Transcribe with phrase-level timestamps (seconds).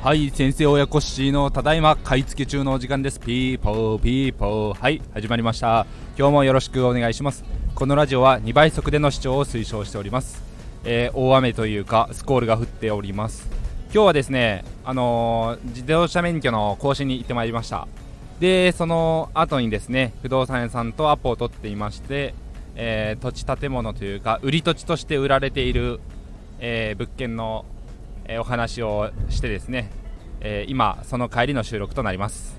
[0.00, 3.18] はい先生親子しのただいま買い付け中のお時間です。
[3.18, 5.84] ピーポーピーポーはい始まりました。
[6.16, 7.44] 今日もよろしくお願いします。
[7.74, 10.40] このラジオは2倍速での視聴を推奨しております、
[10.84, 13.48] えー、大雨というかスコールが降っております。
[13.92, 17.88] 今日はですねあのー、自動車免許の更新に行ってまいりました。
[18.38, 22.32] でその後にですね不動産屋さんとアポを取っていまして、
[22.76, 26.00] えー、土地建物というか売り土地として売られている、
[26.60, 27.64] え物件の
[28.26, 29.90] えお話をしてですね、
[30.40, 32.56] え今その帰りの収録となります。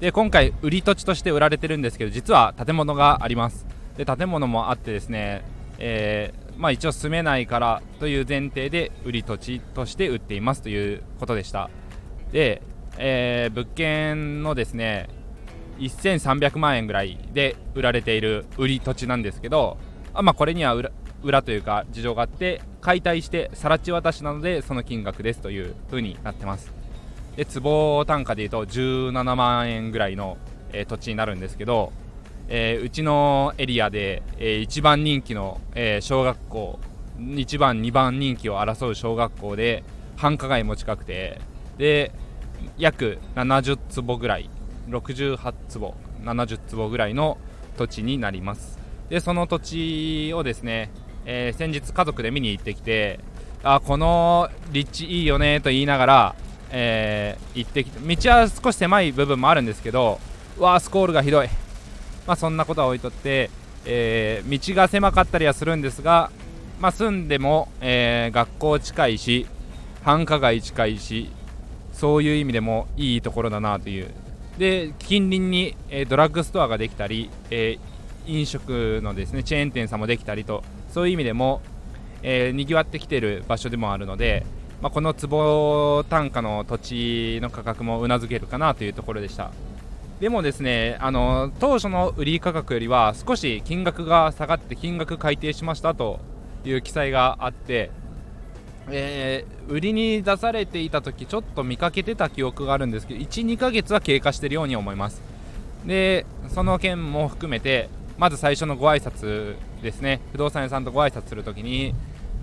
[0.00, 3.66] で今回売り土地として売られてるんですけど実は建物があります。
[3.96, 5.44] で建物もあってですね、
[5.78, 11.70] え、まあ、一応住めないからという前提で売り土地として売っていますということでした。
[12.32, 12.62] で、
[12.98, 15.08] え、物件のですね
[15.78, 19.78] 1300万円ぐらいで売られている売り土地なんですけど
[20.14, 20.74] あ、まあ、これには
[21.22, 26.72] 裏というか事情があって解体して更地渡しなのでその金額ですという風になってます。
[27.36, 30.36] で坪単価でいうと17万円ぐらいの、
[30.72, 31.92] えー、土地になるんですけど、
[32.48, 36.78] えー、うちのエリアで、えー、一番人気の、え小学校
[37.18, 39.84] 1番2番人気を争う小学校で
[40.16, 41.40] 繁華街も近くて
[41.78, 42.12] で
[42.78, 44.50] 約70坪ぐらい
[44.88, 47.38] 68坪70坪ぐらいの
[47.76, 48.78] 土地になります。
[49.08, 50.90] でその土地をですね
[51.24, 53.20] えー、先日家族で見に行ってきて
[53.62, 56.34] あこの立地いいよねと言いながら、
[56.70, 60.18] えー、行ってきて道は少し狭い部分もあるんですけど
[60.58, 61.48] わあスコールがひどい、
[62.26, 63.50] まあ、そんなことは置いとって、
[63.84, 66.30] えー、道が狭かったりはするんですが、
[66.80, 69.46] まあ、住んでも、えー、学校近いし
[70.02, 71.30] 繁華街近いし
[71.92, 74.10] そういう意味でもいいところだなという
[74.58, 81.62] で近隣に、えー、ドラッグストアができたり、えー、飲食のですねチェーン店さんもできたりとそういう意味でも、
[82.22, 84.44] えー、にぎわってきている場所でもあるので、
[84.80, 89.50] まあ、この坪単価の土地の価格もうなずけるかなというところでした。
[90.20, 96.20] でもですねあの当初の売り価格よりは少し金額が下がって金額改定しましたと
[96.64, 97.90] いう記載があって、
[98.88, 105.22] えー、売りに出されていた時ちょっと見かけてた記憶があるんですけど12ヶ月は経過しているように思います。
[105.86, 107.88] でその件も含めて
[108.18, 110.20] まず最初のご挨拶ですね。
[110.32, 111.94] 不動産屋さんとご挨拶するときに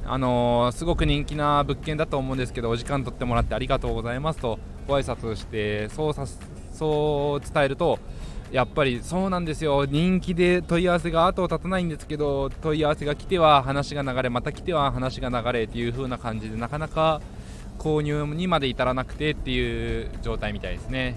[0.06, 4.58] あのー、すごく人気な物件だと思うんですけどお時間取ってもらってありがとうございますと
[4.88, 6.26] ご挨拶してそうさ
[6.74, 8.00] そう伝えると
[8.52, 9.86] やっぱりそうなんですよ。
[9.86, 17.22] 人気で問い合わせが後を絶たないんですけど問い合わせが来ては話が流れまた来ては話が流れっていう風な感じでなかなか
[17.78, 21.16] 購入にまで至らなくてっていう状態みたいですね。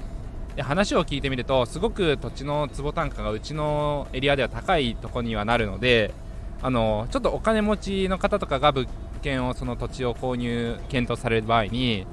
[0.56, 6.12] で話を聞いてみるとすごく土地の坪単価がうちのエリアでは高いとこにはなるので
[6.60, 8.86] あのちょっとお金持ちの方とかが物
[9.22, 12.06] 件をその土地を購入検討される場合に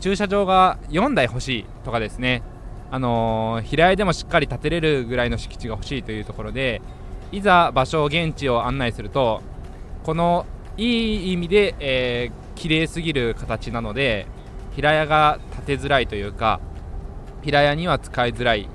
[0.00, 2.42] 駐車場が4台欲しいとかですね。
[2.90, 6.82] あの平屋でもしっかり建てれるぐらいの敷地が欲しいというところで
[7.32, 9.42] いざ場所現地を案内すると
[10.02, 10.46] この
[10.76, 14.26] いい意味で、えー、綺麗すぎる形なので
[14.74, 16.60] 平屋が建てづらいというか
[17.42, 18.68] 平屋には使いづらい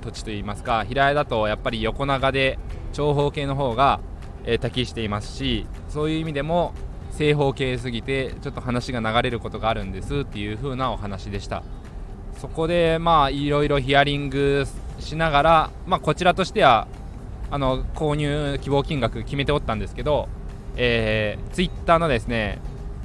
[0.00, 2.58] 土地といいますか平屋だとやっぱり横長で
[2.92, 4.00] 長方形の方が、
[4.44, 6.72] えー、適していますしそういう意味でも
[7.10, 11.62] 正方形すぎてちょっと話が流れることがあるんですっていう風なお話でした。
[12.38, 14.64] そこでまあいろいろヒアリング
[14.98, 16.86] しながら、まあ、こちらとしては
[17.50, 20.28] あの購入希望金額決めておったんですけど、
[20.76, 22.58] えー、ツイッターのですね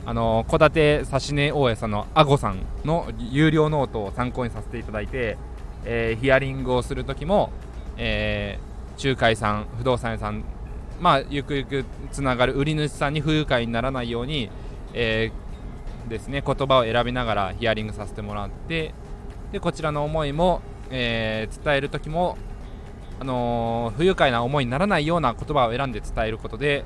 [0.05, 5.37] あの戸建て指値大家さんのあごさんの有料ノートを参考にさせていただいて、
[5.85, 7.51] えー、ヒアリングをするときも、
[7.97, 10.43] えー、仲介さん不動産屋さん
[10.99, 14.49] まあゆくゆくつながる売り主さんに不愉快にならないように、
[14.93, 18.93] えー、ですね言葉を選びながらヒアリングさせてもらって
[19.53, 22.37] でこちらの思いも、えー、伝える時も、
[23.21, 26.83] あのー、不愉快な思いにならないような言葉を選んで伝えることで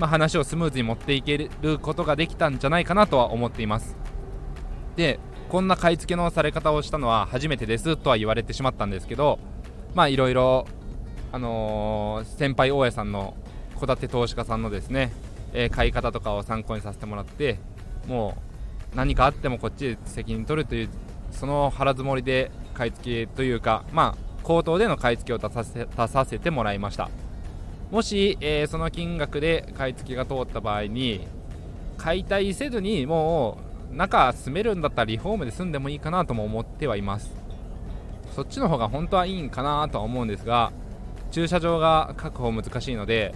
[0.00, 3.96] まあ、話をスムーズに持っていけることができたんじゃないかなとは思っています。
[4.96, 5.20] で
[5.50, 9.38] こんな買い付けのされ方をしたのは初めてですとは言われてしまったんですけど
[9.94, 10.66] まあいろいろ
[11.32, 13.34] あのー、先輩大家さんの
[13.78, 15.12] 戸建て投資家さんのですね、
[15.52, 17.58] えー、買い方とかを参考にさせてもらって
[18.06, 18.36] も
[18.94, 20.88] う何かあってもこっちで責任取るという
[21.30, 27.10] その腹積もりで買い付けというかまあ口頭での買い付けを出させ出させてもらいました。
[27.90, 31.26] もし、えー、その金額で買い付けが通った場合に
[31.98, 33.58] 解体せずにも
[33.92, 37.32] う中住めるんだったらリフォームで住んでもいいかなとも思ってはいます。
[38.34, 40.72] そっちの方が本当はいいんかなとは思うんですが
[41.32, 43.34] 駐車場が確保難しいので、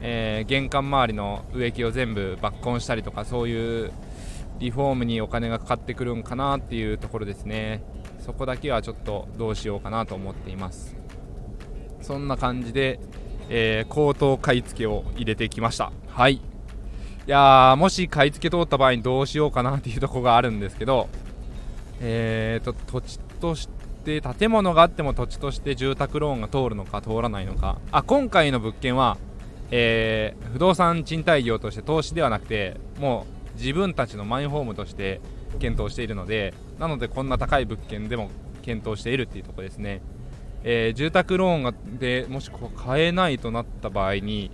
[0.00, 3.92] えー、玄関周りの植木を全部抜根したりとかそういう
[4.58, 7.82] リフォームにお金がかかってくるんかなっていうところですね。
[8.20, 10.96] そこだけはちょっとどうしようかなと思っています。
[12.00, 13.00] そんな感じで、
[13.48, 15.92] えー、口頭買い付けを入れてきました。
[16.08, 16.34] はい。
[16.34, 16.40] い
[17.26, 21.08] やもし買い付け通った場合にどうしようかなっていうところがあるんですけど
[22.00, 23.68] えーと土地とし
[24.04, 27.78] て建物があっても土地として住宅ローンが通るのか通らないのか。
[27.92, 29.18] あ今回の物件は、
[29.70, 35.20] えー、不動産賃貸業として投資ではなくてもう自分たちのマイホームとして
[35.58, 38.30] 検討しているのでなのでこんな高い物件でも
[38.62, 40.00] 検討しているっていうところですね、
[40.64, 44.50] えー、住宅ローンがでもし買えないとなった場合に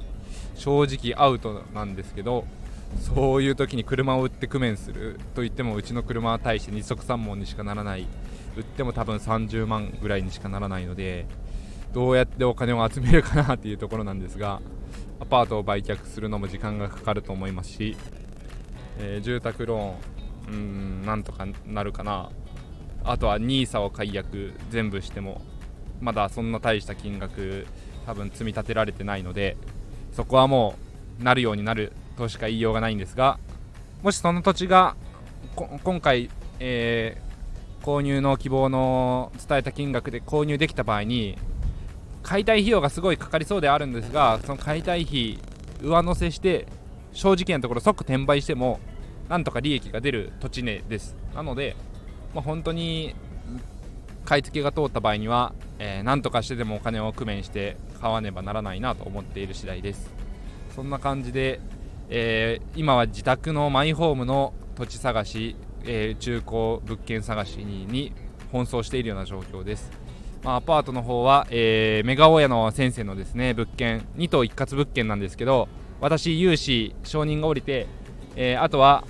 [0.54, 2.44] 正直アウトなんですけど
[3.14, 8.06] そういう時に車を売って工面すると言ってもうちの車は対して二足三門にしかならない。
[8.58, 11.26] 売っても多分30万ぐらいにしかならないので
[11.92, 14.60] どうやってお金を集めるかなっていうところなんですが
[15.20, 17.96] アパートを売却するのも時間がかかると思いますし、
[18.98, 22.30] えー、住宅ローンうんなんとかなるかな。
[23.04, 25.40] あとは NISA を解約全部しても
[26.00, 27.66] まだそんな大した金額
[28.06, 29.56] 多分積み立てられてないので
[30.12, 30.74] そこはも
[31.20, 33.38] うなるようになるとしか言いようがないんですが
[34.02, 34.96] もしその土地が
[35.56, 36.30] 今回、
[36.60, 41.38] えー、購入の希望の伝えた金額で購入できた場合に
[42.22, 45.38] 解体費用がすごいかかりそうであるんですがその解体費
[45.82, 46.66] 上乗せして
[47.12, 48.80] 正直なところ即転売しても
[49.28, 51.16] なんとか利益が出る土地値です。
[51.34, 51.76] なので、
[52.34, 53.14] まあ、本当に
[54.24, 60.10] 買い付けが通った場合には、えー、何とかしてでもお金を工面して買わねばならないなと思っている次第です。
[60.74, 61.60] そんな感じで、
[62.08, 68.12] えー、今は自宅のマイホームの土地探し、えー、中古物件探しに
[68.52, 69.90] 奔走しているような状況です。
[70.42, 75.68] まあ、アパートの方は、えー、メガ大家の先生のですね物件2棟一括物件なんですけど
[76.00, 77.86] 私有志承認が下りて、
[78.36, 79.04] えー、あとは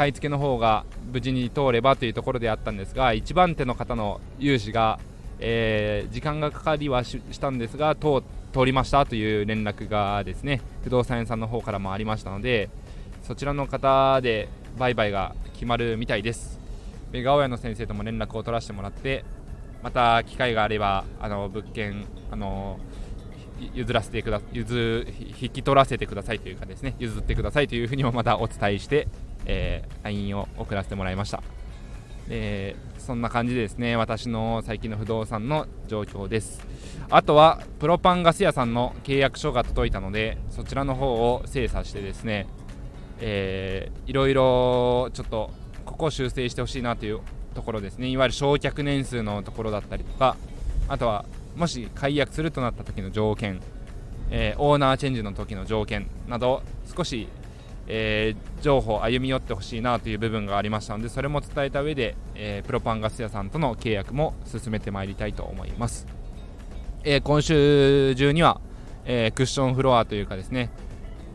[0.00, 4.98] 買い付けの方が無事に通ればというところであったんですが1番手の方の融資が、
[5.40, 12.70] えー、時間がかかりはしたんですが通通りましたという連絡がですね不動産屋さんの方からもありましたので
[13.24, 14.48] そちらの方で
[14.78, 16.58] 売買が決まるみたいです。
[17.12, 19.22] メガ親の先生とも連絡を取らせてもらって
[19.82, 22.80] また機会があればあの物件あの
[23.74, 25.06] 譲らせてくだ譲
[25.38, 29.06] 引き取らせてくださいというかですね譲ってくださいというふうにもまたお伝えして
[29.46, 31.42] えー、LINE を送らせてもらいました。
[32.28, 36.60] でそんな感じでですね私の最近の不動産の状況です。
[37.10, 42.46] あとはプロパンガス屋さんの契約書が届いたのでそちらの方を精査してですね、
[43.18, 45.50] えー、いろいろちょっと
[45.84, 47.20] ここを修正してほしいなという
[47.54, 48.08] ところですね。
[48.08, 50.36] いわゆる焼却年数のところだったりとか
[50.86, 51.24] あとは
[51.56, 53.60] もし解約するとなった時の条件、
[54.30, 56.62] えー、オーナーチェンジの時の条件など
[56.96, 57.26] 少し
[57.86, 66.06] えー、情報歩み寄ってほしいなという部分がありましたのでそれも伝えた上で、えー、プロパンガス屋さんとの契約も進めてまいりたいと思います、
[67.04, 68.60] えー、今週中には、
[69.04, 70.70] えクッションフロアというかですね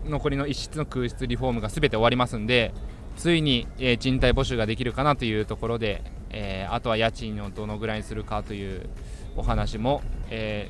[0.05, 2.73] 残りの一室の空室リフォームが全て終わりますんで
[3.15, 8.89] ついに、え賃貸募集ができるかなというところで、えあとは家賃をどのぐらいにするかという
[9.37, 10.69] お話も、え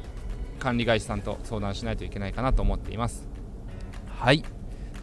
[0.60, 3.28] 管理会社さんと相談しないといけないかなと思っています。
[4.08, 4.44] はい。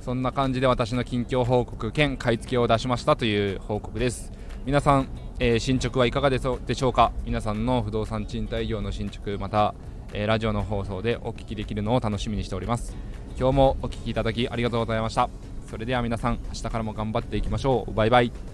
[0.03, 4.33] そんな感じで私の近況報告兼買い付けを出しましたという報告です。
[4.67, 7.13] 皆さん、えー、進捗はいかがでしょうか？
[7.25, 9.77] 皆さんの不動産賃貸業の進捗また、
[10.13, 12.97] えー、ラジオの放送でお聞きできるのを楽しみにしております。
[13.39, 15.31] 今日もお聴きいただきありがとうございました。
[15.71, 17.95] それでは皆さん明日からも頑張っていきましょう。
[17.95, 18.52] バイバイ。